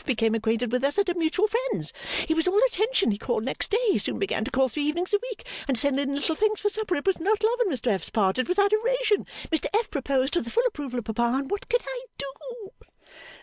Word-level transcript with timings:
became 0.03 0.33
acquainted 0.33 0.71
with 0.71 0.83
us 0.83 0.97
at 0.97 1.09
a 1.09 1.13
mutual 1.13 1.47
friend's, 1.47 1.93
he 2.27 2.33
was 2.33 2.47
all 2.47 2.59
attention 2.69 3.11
he 3.11 3.19
called 3.19 3.43
next 3.43 3.69
day 3.69 3.77
he 3.91 3.99
soon 3.99 4.17
began 4.17 4.43
to 4.43 4.49
call 4.49 4.67
three 4.67 4.81
evenings 4.81 5.13
a 5.13 5.19
week 5.21 5.45
and 5.67 5.75
to 5.77 5.81
send 5.81 5.99
in 5.99 6.15
little 6.15 6.33
things 6.33 6.59
for 6.59 6.69
supper 6.69 6.95
it 6.95 7.05
was 7.05 7.19
not 7.19 7.43
love 7.43 7.59
on 7.59 7.69
Mr 7.71 7.91
F.'s 7.91 8.09
part 8.09 8.39
it 8.39 8.47
was 8.47 8.57
adoration, 8.57 9.27
Mr 9.51 9.67
F. 9.75 9.91
proposed 9.91 10.35
with 10.35 10.45
the 10.45 10.49
full 10.49 10.63
approval 10.67 10.97
of 10.97 11.05
Papa 11.05 11.33
and 11.37 11.51
what 11.51 11.69
could 11.69 11.83
I 11.85 12.05
do? 12.17 12.71